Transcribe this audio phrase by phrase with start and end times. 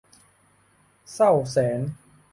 [1.13, 1.79] เศร้าแสน